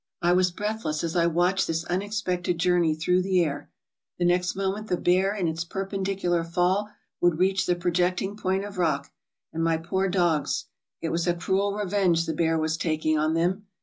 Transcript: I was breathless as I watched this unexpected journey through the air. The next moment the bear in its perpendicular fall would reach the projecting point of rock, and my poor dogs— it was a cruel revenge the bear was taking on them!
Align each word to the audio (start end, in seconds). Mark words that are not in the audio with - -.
I 0.19 0.33
was 0.33 0.49
breathless 0.49 1.03
as 1.03 1.15
I 1.15 1.27
watched 1.27 1.67
this 1.67 1.83
unexpected 1.85 2.57
journey 2.57 2.95
through 2.95 3.21
the 3.21 3.43
air. 3.43 3.69
The 4.17 4.25
next 4.25 4.55
moment 4.55 4.87
the 4.87 4.97
bear 4.97 5.35
in 5.35 5.47
its 5.47 5.63
perpendicular 5.63 6.43
fall 6.43 6.89
would 7.21 7.37
reach 7.37 7.67
the 7.67 7.75
projecting 7.75 8.35
point 8.35 8.65
of 8.65 8.79
rock, 8.79 9.11
and 9.53 9.63
my 9.63 9.77
poor 9.77 10.09
dogs— 10.09 10.65
it 11.03 11.09
was 11.09 11.27
a 11.27 11.35
cruel 11.35 11.75
revenge 11.75 12.25
the 12.25 12.33
bear 12.33 12.57
was 12.57 12.77
taking 12.77 13.15
on 13.19 13.35
them! 13.35 13.67